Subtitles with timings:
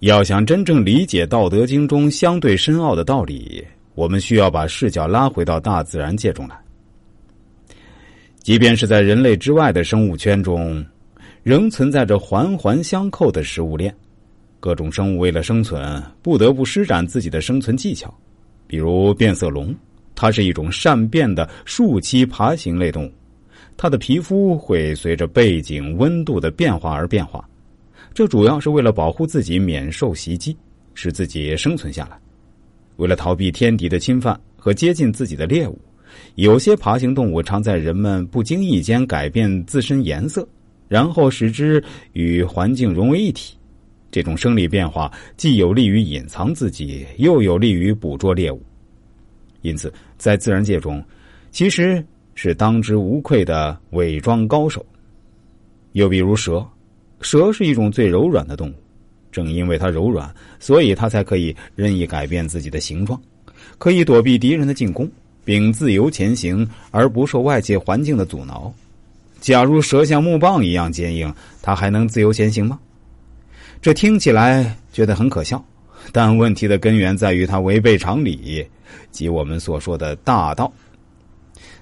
[0.00, 6.56] 要想真正理解《道德经》中相对深奥的道理，我们需要把视角拉回到大自然界中来。
[8.40, 10.86] 即便是在人类之外的生物圈中，
[11.42, 13.92] 仍存在着环环相扣的食物链。
[14.60, 18.12] 各种生物为了生存，不得不施展自己的生存技巧。
[18.68, 19.74] 比如变色龙，
[20.14, 23.12] 它是一种善变的树栖爬行类动物，
[23.76, 27.44] 它的皮肤会随着背景温度的变化而变化。
[28.18, 30.56] 这主要是为了保护自己免受袭击，
[30.92, 32.18] 使自己生存下来。
[32.96, 35.78] 为了逃避天敌的侵犯和接近自己的猎物，
[36.34, 40.44] 有些爬行动物常在人们不经意间改变自身颜色，
[40.88, 41.80] 然后使之
[42.12, 43.56] 与环境融为一体。
[44.10, 48.60] 这种生理变化既有利于隐藏自己，又有利于捕捉猎物。
[49.62, 51.00] 因此，在自然界中，
[51.52, 54.84] 其实是当之无愧的伪装高手。
[55.92, 56.68] 又比如蛇。
[57.20, 58.74] 蛇是一种最柔软的动物，
[59.30, 63.20] 正因为它柔软，所以它才可以任意改变自己的形状，
[63.78, 65.10] 可以躲避敌人的进攻，
[65.44, 68.72] 并自由前行而不受外界环境的阻挠。
[69.40, 72.78] 假如蛇像木棒一样坚硬，它还能自由前行吗？
[73.80, 75.64] 这听起来觉得很可笑，
[76.10, 78.66] 但问题的根源在于它违背常理，
[79.10, 80.72] 即我们所说的大道。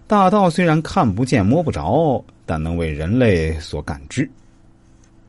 [0.06, 4.28] 大道虽然看不见摸不着，但能为人类所感知。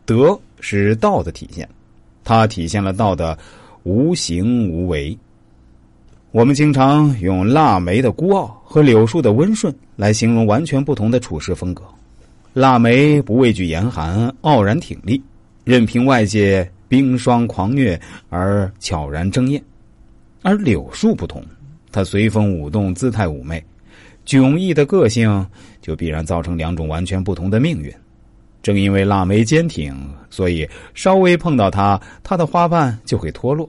[0.08, 1.68] 德是道的体现，
[2.24, 3.38] 它体现了道的
[3.84, 5.16] 无形无为。
[6.32, 11.84] 我们经常用腊梅的孤傲和柳树的温顺来形容完全不同的处事风格。
[12.54, 15.22] 腊梅不畏惧严寒，傲然挺立，
[15.66, 18.00] 任凭外界冰霜狂虐
[18.30, 19.62] 而悄然争艳；
[20.42, 21.44] 而柳树不同，
[21.92, 23.62] 它随风舞动，姿态妩媚，
[24.26, 25.46] 迥异的个性
[25.82, 27.94] 就必然造成两种完全不同的命运。
[28.62, 29.96] 正因为腊梅坚挺，
[30.30, 33.68] 所以稍微碰到它，它的花瓣就会脱落；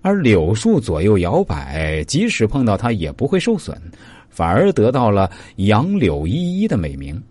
[0.00, 3.76] 而柳树左右摇摆，即使碰到它也不会受损，
[4.28, 7.22] 反而得到了“杨柳依依”的美名。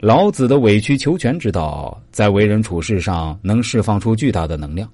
[0.00, 4.88] 老子的委曲求全之道，在为人处事上能释放出巨大的能量。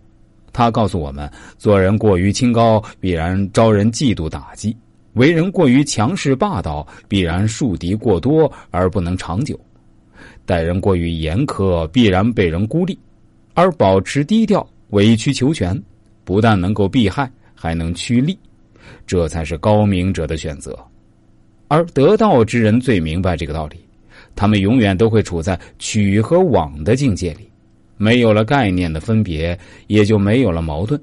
[0.52, 4.70] 他告诉我们：做人过于清高，必然招人嫉妒打击；
[5.14, 9.58] 为人过于强势霸道，必然树敌过多而不能长久。
[10.44, 12.96] 待人过于严苛，必然被人孤立；
[13.54, 15.80] 而保持低调、委曲求全，
[16.24, 18.38] 不但能够避害，还能趋利。
[19.06, 20.78] 这才是高明者的选择。
[21.68, 23.76] 而得道之人最明白这个道理，
[24.34, 27.48] 他们永远都会处在取和往的境界里。
[27.96, 30.98] 没有了概念的分别，也就没有了矛盾；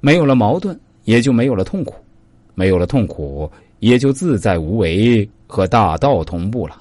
[0.00, 1.94] 没有了矛盾，也就没有了痛苦；
[2.54, 6.78] 没有了痛苦，也就自在无为，和大道同步了。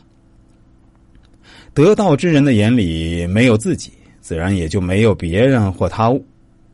[1.80, 6.22] 得道之人的眼里没有自己，自然也就没有别人或他物，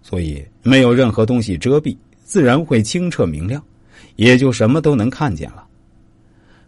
[0.02, 3.62] 所以没有任何东西遮蔽，自然会清澈明亮，
[4.16, 5.64] 也就什么都能看见了。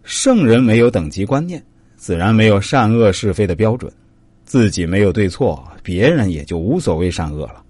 [0.03, 1.59] 圣人没有等级观念，
[1.95, 3.91] 自然没有善恶是非的标准，
[4.45, 7.63] 自己没有对错，别人也就无所谓善恶了。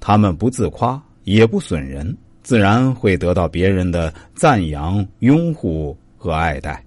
[0.00, 6.82] 他们不自夸，也不损人，自然会得到别人的赞扬、拥护和爱戴。